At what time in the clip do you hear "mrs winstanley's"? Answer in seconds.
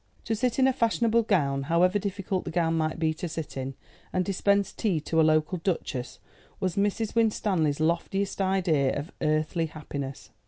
6.75-7.79